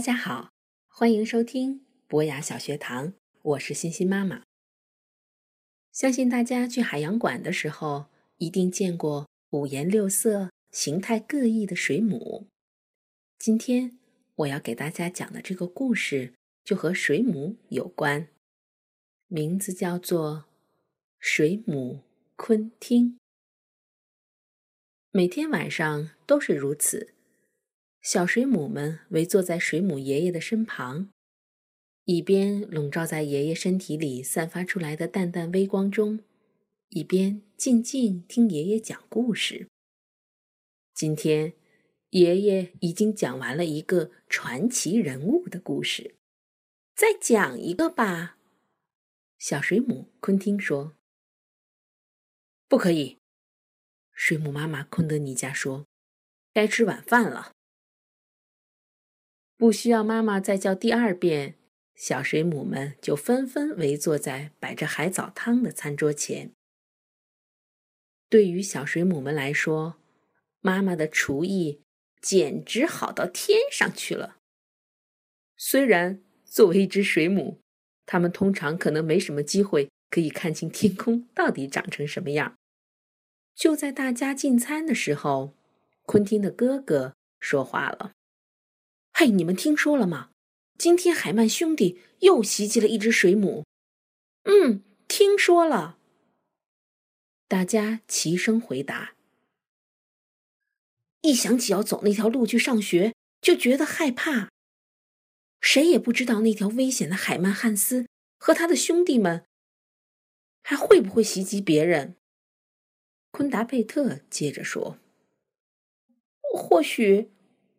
[0.00, 0.48] 大家好，
[0.88, 4.44] 欢迎收听博雅小学堂，我是欣欣妈妈。
[5.92, 8.06] 相信大家去海洋馆的时候，
[8.38, 12.46] 一定见过五颜六色、形态各异的水母。
[13.38, 13.98] 今天
[14.36, 16.32] 我要给大家讲的这个故事
[16.64, 18.28] 就和水母有关，
[19.26, 20.30] 名字叫做
[21.18, 22.00] 《水母
[22.36, 23.04] 昆汀》。
[25.10, 27.12] 每天晚上都是如此。
[28.02, 31.10] 小水母们围坐在水母爷爷的身旁，
[32.04, 36.20] 一边笼罩在爷爷身体里散发出来的淡淡微光中，
[36.88, 39.68] 一边静静听爷爷讲故事。
[40.94, 41.52] 今天，
[42.10, 46.14] 爷爷已经讲完了一个传奇人物的故事，
[46.96, 48.38] 再讲一个吧。
[49.38, 50.94] 小水母昆汀说
[52.66, 53.18] ：“不可以。”
[54.12, 55.86] 水母妈妈昆德尼加说
[56.54, 57.52] ：“该吃晚饭了。”
[59.60, 61.54] 不需要妈妈再叫第二遍，
[61.94, 66.52] 小水母们就纷纷围坐在摆着海藻汤的餐桌前。
[68.30, 69.96] 对于小水母们来说，
[70.62, 71.82] 妈妈的厨艺
[72.22, 74.38] 简直好到天上去了。
[75.58, 77.60] 虽然作为一只水母，
[78.06, 82.56] 它们通常可能没什么机会可以看清天空到底长成什么样。
[83.54, 85.54] 就在大家进餐的时候，
[86.06, 88.12] 昆汀的哥哥说话了。
[89.22, 90.30] 嘿，你们听说了吗？
[90.78, 93.66] 今天海曼兄弟又袭击了一只水母。
[94.44, 95.98] 嗯，听说了。
[97.46, 99.14] 大家齐声回答。
[101.20, 104.48] 一想起要走那条路去上学，就觉得害怕。
[105.60, 108.06] 谁也不知道那条危险的海曼汉斯
[108.38, 109.44] 和他的兄弟们
[110.62, 112.16] 还会不会袭击别人。
[113.30, 114.98] 昆达佩特接着说
[116.56, 117.32] ：“或许。”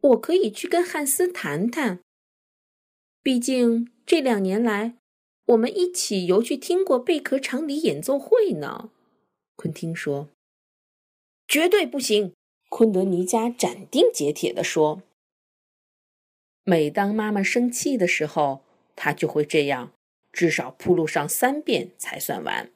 [0.00, 2.00] 我可以去跟汉斯谈谈。
[3.22, 4.96] 毕竟这两年来，
[5.46, 8.90] 我们一起游去听过贝壳长笛演奏会呢。
[9.56, 10.28] 昆汀说
[11.48, 12.34] ：“绝对不行！”
[12.68, 15.02] 昆德尼加斩钉截铁地说
[16.62, 18.62] ：“每当妈妈生气的时候，
[18.94, 19.92] 她就会这样，
[20.32, 22.70] 至少铺路上三遍才算完。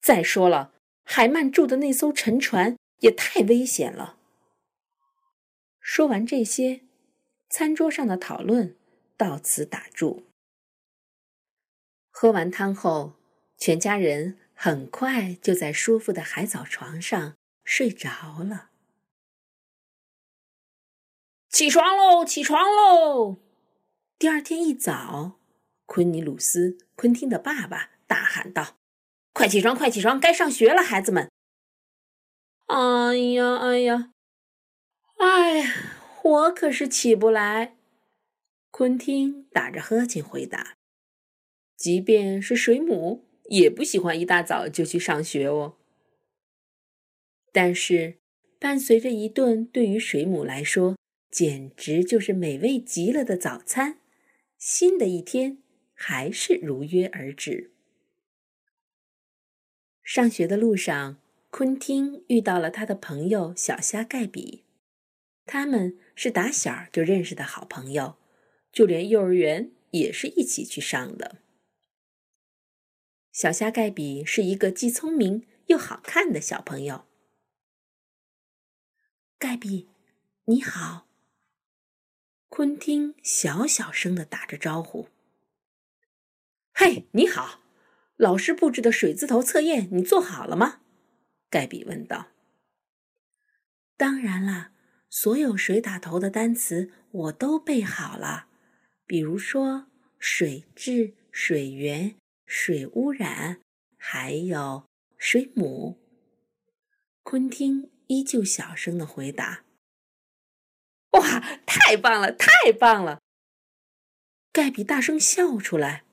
[0.00, 0.72] 再说了，
[1.04, 4.18] 海曼住的那艘沉船也太危险了。”
[5.84, 6.80] 说完这些，
[7.50, 8.74] 餐桌上的讨论
[9.18, 10.24] 到此打住。
[12.10, 13.16] 喝完汤后，
[13.58, 18.70] 全家人很快就在舒服的海藻床上睡着了。
[21.50, 22.24] 起床喽！
[22.24, 23.36] 起床喽！
[24.18, 25.38] 第二天一早，
[25.84, 28.78] 昆尼鲁斯·昆汀的爸爸大喊道
[29.34, 29.76] ：“快起床！
[29.76, 30.18] 快起床！
[30.18, 31.30] 该上学了，孩子们！”
[32.68, 34.13] 哎呀，哎呀！
[35.24, 35.74] 哎呀，
[36.22, 37.78] 我可是起不来。
[38.70, 40.76] 昆汀打着呵欠回答
[41.76, 45.78] ：“即便是水母，也不喜欢一大早就去上学哦。”
[47.52, 48.18] 但是，
[48.58, 50.98] 伴随着一顿对于水母来说
[51.30, 54.00] 简直就是美味极了的早餐，
[54.58, 55.62] 新的一天
[55.94, 57.70] 还是如约而至。
[60.02, 61.18] 上学的路上，
[61.48, 64.63] 昆汀遇到了他的朋友小虾盖比。
[65.46, 68.16] 他们是打小就认识的好朋友，
[68.72, 71.42] 就连幼儿园也是一起去上的。
[73.30, 77.06] 小虾盖比是一个既聪明又好看的小朋友。
[79.38, 79.90] 盖比，
[80.44, 81.08] 你好。
[82.48, 85.08] 昆汀小小声的打着招呼。
[86.72, 87.60] 嘿，你好，
[88.16, 90.80] 老师布置的水字头测验你做好了吗？
[91.50, 92.28] 盖比问道。
[93.96, 94.73] 当然了。
[95.16, 98.48] 所有水打头的单词我都背好了，
[99.06, 99.86] 比如说
[100.18, 102.16] 水质、水源、
[102.46, 103.60] 水污染，
[103.96, 106.00] 还有水母。
[107.22, 109.64] 昆汀依旧小声的回答
[111.14, 113.20] ：“哇，太棒了，太棒了！”
[114.50, 116.04] 盖比大声笑出来，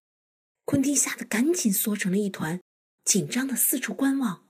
[0.64, 2.62] 昆汀吓得赶紧缩成了一团，
[3.04, 4.48] 紧张的四处观望。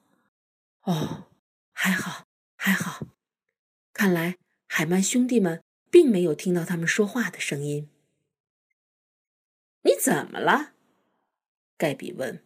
[0.81, 1.31] 哦，
[1.71, 2.25] 还好，
[2.57, 3.07] 还好。
[3.94, 4.38] 看来
[4.73, 7.89] 海曼兄弟们并没有听到他们说话的声音。
[9.81, 10.71] 你怎么了？
[11.77, 12.41] 盖比问。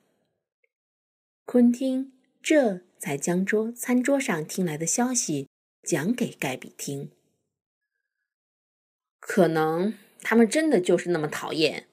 [1.46, 5.48] 昆汀这才将桌餐桌上听来的消息
[5.84, 7.12] 讲给盖比听。
[9.20, 11.88] 可能他们真的就是那么讨厌，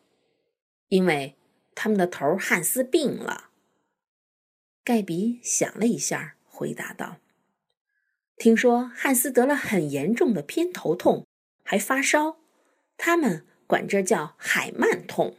[0.88, 1.37] 因为
[1.75, 3.50] 他们的头汉斯病了。
[4.82, 7.19] 盖比想了一下，回答道
[8.43, 11.29] ：“听说汉斯得了很严重的偏头痛，
[11.62, 12.41] 还发烧，
[12.97, 15.37] 他们管这叫海曼痛。”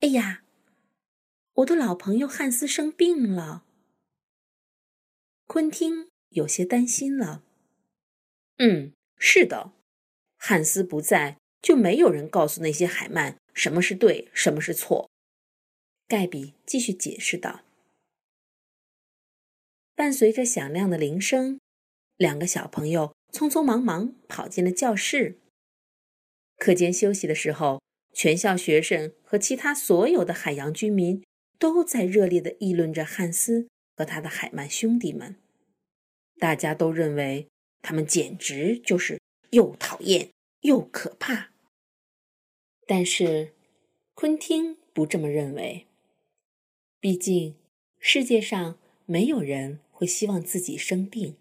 [0.00, 0.42] 哎呀，
[1.54, 3.64] 我的老朋友汉斯生病了。
[5.46, 7.42] 昆汀有些担心了。
[8.58, 9.72] 嗯，是的。
[10.36, 15.08] 汉斯不在，就没有人告诉那些海曼什么是对，什么是错。
[16.06, 17.62] 盖比继续解释道。
[20.00, 21.60] 伴随着响亮的铃声，
[22.16, 25.38] 两个小朋友匆匆忙忙跑进了教室。
[26.56, 27.82] 课间休息的时候，
[28.14, 31.22] 全校学生和其他所有的海洋居民
[31.58, 35.36] 都在热烈地议论着汉斯和他的海曼兄弟们。
[36.38, 37.48] 大家都认为
[37.82, 39.20] 他们简直就是……
[39.50, 40.30] 又讨厌
[40.62, 41.50] 又可怕，
[42.86, 43.52] 但是
[44.14, 45.86] 昆汀不这么认为。
[46.98, 47.54] 毕竟
[47.98, 51.36] 世界上没有人会希望自己生病。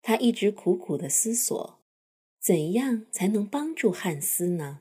[0.00, 1.78] 他一直苦苦的思索，
[2.40, 4.80] 怎样才能帮助汉斯呢？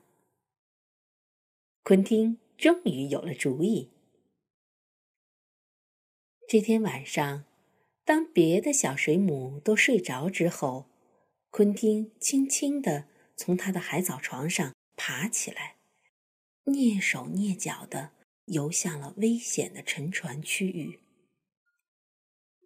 [1.84, 3.90] 昆汀终于有了主意。
[6.48, 7.44] 这天晚上，
[8.06, 10.86] 当别的小水母都睡着之后。
[11.50, 15.76] 昆汀轻轻地从他的海藻床上爬起来，
[16.66, 18.12] 蹑手蹑脚地
[18.46, 21.00] 游向了危险的沉船区域。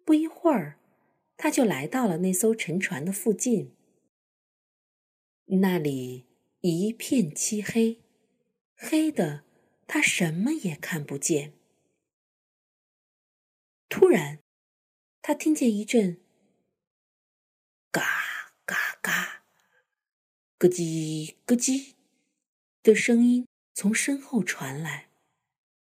[0.04, 0.78] 不一会儿，
[1.36, 3.74] 他就来到了那艘沉船的附近。
[5.46, 6.26] 那里
[6.60, 8.00] 一片漆黑，
[8.74, 9.44] 黑的
[9.86, 11.52] 他什么也看不见。
[13.88, 14.40] 突然，
[15.22, 16.20] 他听见一阵
[17.90, 18.28] “嘎”。
[18.70, 19.42] 嘎嘎，
[20.56, 21.94] 咯叽咯叽
[22.84, 25.08] 的声音从身后传来。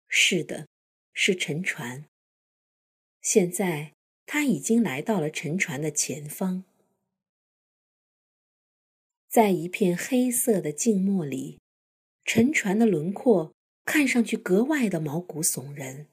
[0.06, 0.68] 是的，
[1.12, 2.04] 是沉船。
[3.20, 3.92] 现在
[4.26, 6.64] 他已经来到了沉船的前方，
[9.28, 11.60] 在一片黑色的静默里，
[12.24, 16.06] 沉船的轮廓看上去格外的毛骨悚然。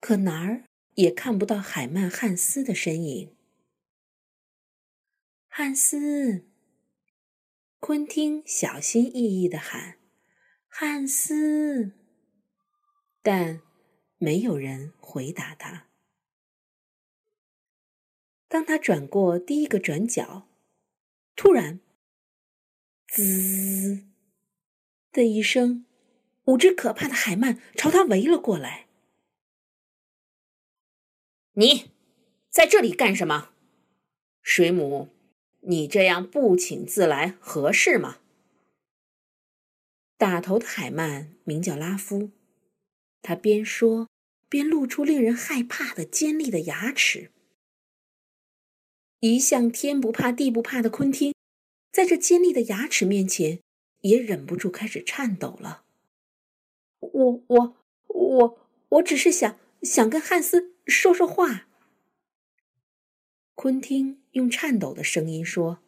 [0.00, 0.64] 可哪儿
[0.94, 3.34] 也看不到海曼汉斯的身影。
[5.48, 6.44] 汉斯，
[7.78, 9.98] 昆汀小心翼翼的喊
[10.68, 11.92] ：“汉斯！”
[13.22, 13.62] 但
[14.24, 15.86] 没有人回答他。
[18.48, 20.48] 当他转过第一个转角，
[21.36, 21.80] 突然
[23.06, 24.06] ，“滋”
[25.12, 25.84] 的一声，
[26.46, 28.86] 五只可怕的海鳗朝他围了过来。
[31.52, 31.90] “你
[32.48, 33.50] 在这里干什么，
[34.40, 35.10] 水母？”
[35.66, 38.20] 你这样不请自来合适吗？
[40.16, 42.30] 打头的海曼名叫拉夫，
[43.22, 44.08] 他边说
[44.54, 47.32] 边露出令人害怕的尖利的牙齿。
[49.18, 51.34] 一向天不怕地不怕的昆汀，
[51.90, 53.58] 在这尖利的牙齿面前，
[54.02, 55.82] 也忍不住开始颤抖了。
[57.00, 61.66] 我我我我只是想想跟汉斯说说话。
[63.56, 65.80] 昆汀用颤抖的声音说：“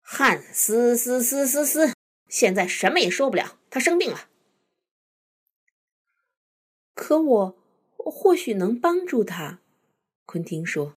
[0.00, 1.92] 汉斯斯斯斯斯，
[2.28, 4.30] 现在什么也说不了，他生病了。
[6.94, 7.56] 可我
[7.96, 9.60] 或许能帮助他。”
[10.26, 10.94] 昆汀说：“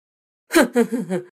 [0.48, 1.30] 哼哼哼哼，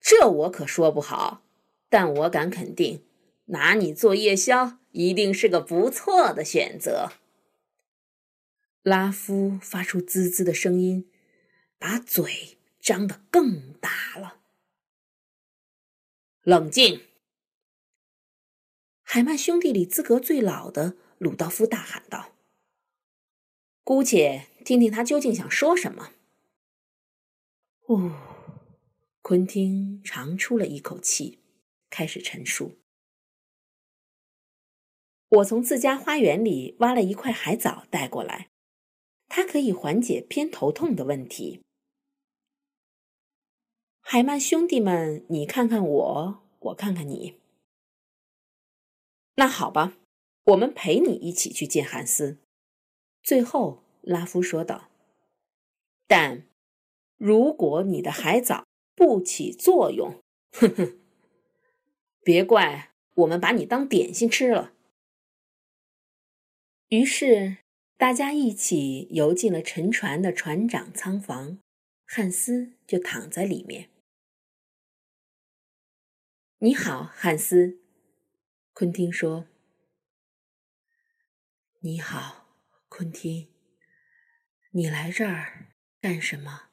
[0.00, 1.42] 这我可说不好，
[1.88, 3.04] 但我敢肯定，
[3.46, 7.12] 拿你做夜宵一定是个不错的选择。”
[8.82, 11.10] 拉夫发出滋滋的声音，
[11.78, 12.58] 把嘴。
[12.84, 14.42] 张得更大了。
[16.42, 17.00] 冷静！
[19.00, 22.32] 海曼兄弟里资格最老的鲁道夫大喊道
[23.84, 26.10] ：“姑且听听他究竟想说什么。”
[27.86, 28.16] 哦，
[29.20, 31.38] 昆汀长出了一口气，
[31.90, 32.78] 开始陈述
[35.28, 38.48] ：“我从自家花园里挖了一块海藻带过来，
[39.28, 41.60] 它可以缓解偏头痛的问题。”
[44.00, 47.38] 海曼兄弟们，你看看我，我看看你。
[49.34, 49.98] 那好吧，
[50.44, 52.38] 我们陪你一起去见汉斯。
[53.24, 54.90] 最后，拉夫说道
[56.06, 56.46] ：“但
[57.16, 61.00] 如果你的海藻不起作用，哼哼，
[62.22, 64.74] 别怪我们把你当点心吃了。”
[66.90, 67.56] 于是
[67.96, 71.58] 大家一起游进了沉船的船长舱房，
[72.04, 73.88] 汉斯就躺在里面。
[76.58, 77.80] 你好，汉斯，
[78.74, 79.46] 昆汀说。
[81.80, 82.43] 你好，
[82.96, 83.48] 昆汀，
[84.70, 86.66] 你来这儿干什么？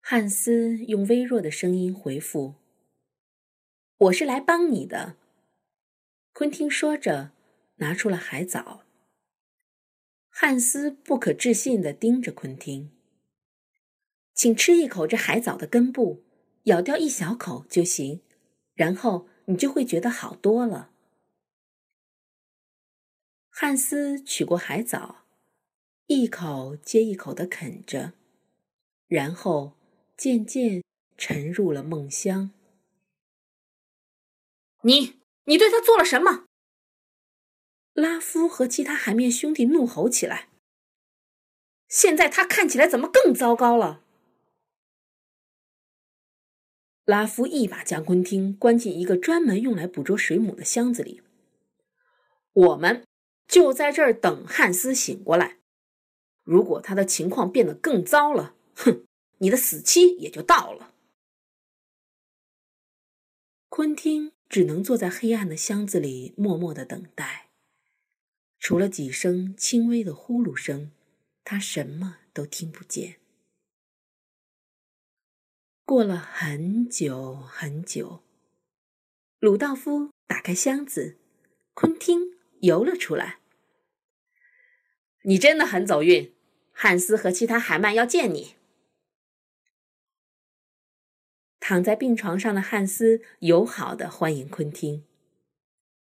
[0.00, 2.54] 汉斯用微弱的声音回复
[4.08, 5.18] ：“我是来帮你的。”
[6.32, 7.32] 昆汀说着，
[7.76, 8.86] 拿出了海藻。
[10.30, 12.90] 汉斯不可置信地盯着昆汀
[14.32, 16.24] ：“请吃一口这海藻的根部，
[16.62, 18.22] 咬掉一小口就行，
[18.72, 20.92] 然后你就会觉得好多了。”
[23.60, 25.24] 汉斯取过海藻，
[26.06, 28.12] 一口接一口的啃着，
[29.08, 29.72] 然后
[30.16, 30.84] 渐渐
[31.16, 32.52] 沉入了梦乡。
[34.82, 36.46] 你，你对他做了什么？
[37.94, 40.46] 拉夫和其他海面兄弟怒吼起来。
[41.88, 44.04] 现在他看起来怎么更糟糕了？
[47.04, 51.22] 拉夫一把将昆汀关进一个专门用来捕捉水母的箱子里。
[52.52, 53.07] 我们。
[53.48, 55.56] 就在这儿等汉斯醒过来。
[56.44, 59.06] 如果他的情况变得更糟了，哼，
[59.38, 60.92] 你的死期也就到了。
[63.70, 67.48] 昆汀只能坐在黑暗的箱子里，默默的等待。
[68.58, 70.90] 除了几声轻微的呼噜声，
[71.42, 73.16] 他什么都听不见。
[75.86, 78.22] 过了很久很久，
[79.38, 81.16] 鲁道夫打开箱子，
[81.72, 82.36] 昆汀。
[82.60, 83.37] 游了出来。
[85.22, 86.34] 你真的很走运，
[86.72, 88.54] 汉斯和其他海曼要见你。
[91.60, 95.04] 躺在病床上的汉斯友好的欢迎昆汀，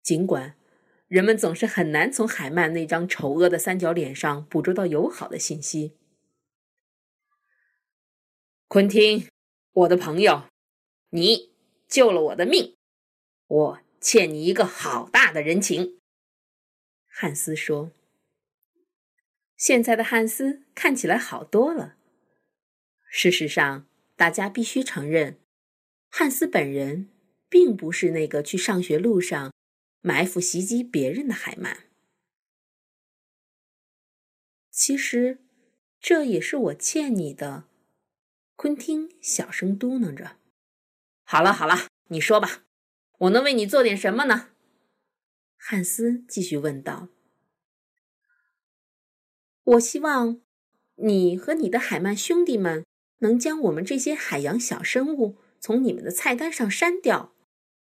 [0.01, 0.57] 尽管
[1.09, 5.97] 人们总是很难从海曼那张丑恶的三角脸上捕捉到友好的信息。
[8.69, 9.29] 昆汀，
[9.73, 10.45] 我的朋友，
[11.11, 11.53] 你
[11.89, 12.77] 救了我的命，
[13.47, 16.01] 我欠你一个好大的人情。
[17.07, 17.91] 汉斯说
[19.57, 21.97] ：“现在的汉斯看起来好多了。
[23.09, 25.41] 事实上，大家必须承认，
[26.09, 27.11] 汉斯本人
[27.49, 29.53] 并不是那个去上学路上
[30.01, 31.85] 埋伏袭击别人的海曼。
[34.71, 35.39] 其实，
[35.99, 37.65] 这也是我欠你的。”
[38.57, 40.39] 昆汀小声嘟囔着。
[41.25, 42.65] “好了好了，你说吧，
[43.19, 44.51] 我能为你做点什么呢？”
[45.57, 47.09] 汉斯继续问道
[49.67, 50.41] ：“我希望
[50.95, 52.87] 你和你的海曼兄弟们
[53.19, 57.35] 能将我们这些海洋小生物从你们的菜单上删掉，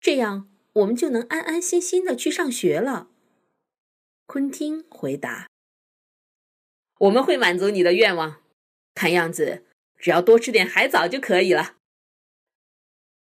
[0.01, 3.11] 这样我们就能安安心心的去上学了。”
[4.25, 5.47] 昆汀回答
[7.01, 8.41] ：“我们会满足你的愿望，
[8.95, 9.65] 看样子
[9.97, 11.77] 只要多吃点海藻就可以了。”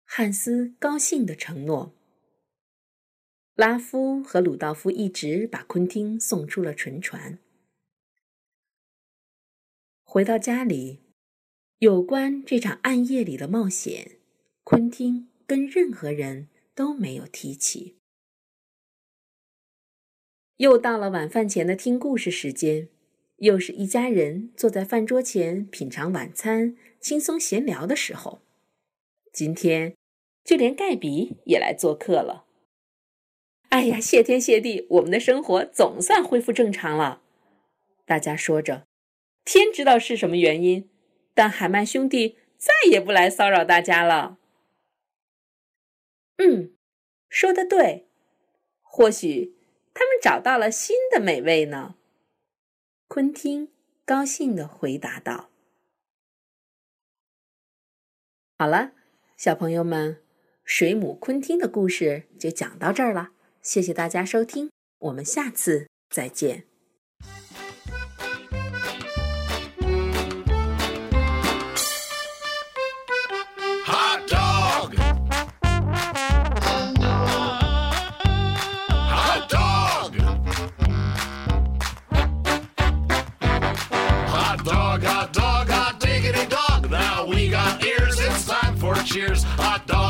[0.04, 1.94] 汉斯高兴的承诺。
[3.54, 7.38] 拉夫和鲁道夫一直把昆汀送出了沉船。
[10.14, 11.00] 回到家里，
[11.78, 14.12] 有关这场暗夜里的冒险，
[14.62, 17.96] 昆汀跟任何人都没有提起。
[20.58, 22.88] 又到了晚饭前的听故事时间，
[23.38, 28.40] 又是一家人坐在饭桌前品尝晚餐、轻松闲聊的时候。
[29.32, 29.96] 今天，
[30.44, 32.46] 就连盖比也来做客了。
[33.70, 37.20] 哎呀，谢天谢地，我们的生活总算恢复正常了。
[38.06, 38.86] 大家说着，
[39.44, 40.88] 天知道是什么原因，
[41.34, 44.38] 但海曼兄弟再也不来骚扰大家了。
[46.38, 46.74] 嗯，
[47.28, 48.08] 说的对，
[48.82, 49.54] 或许
[49.92, 51.96] 他们找到了新的美味呢。
[53.06, 53.70] 昆汀
[54.04, 55.50] 高兴的回答道
[58.58, 58.92] ：“好了，
[59.36, 60.20] 小朋友们，
[60.64, 63.32] 水母昆汀的故事就讲到这儿了。”
[63.62, 66.66] 谢谢大家收听，我们下次再见。
[89.04, 90.03] cheers, hot dog.